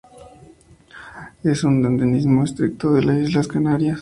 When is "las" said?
3.03-3.19